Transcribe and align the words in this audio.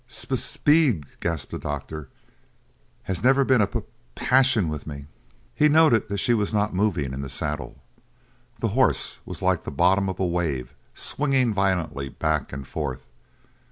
"Sp 0.09 0.33
p 0.33 0.35
p 0.35 0.57
peed," 0.97 1.03
gasped 1.19 1.51
the 1.51 1.59
doctor, 1.59 2.09
"has 3.03 3.21
never 3.23 3.45
been 3.45 3.61
a 3.61 3.67
p 3.67 3.81
p 3.81 3.85
passion 4.15 4.67
with 4.67 4.87
me!" 4.87 5.05
He 5.53 5.69
noted 5.69 6.09
that 6.09 6.17
she 6.17 6.33
was 6.33 6.51
not 6.55 6.73
moving 6.73 7.13
in 7.13 7.21
the 7.21 7.29
saddle. 7.29 7.83
The 8.61 8.69
horse 8.69 9.19
was 9.27 9.43
like 9.43 9.61
the 9.63 9.69
bottom 9.69 10.09
of 10.09 10.19
a 10.19 10.25
wave 10.25 10.73
swinging 10.95 11.53
violently 11.53 12.09
back 12.09 12.51
and 12.51 12.67
forth. 12.67 13.05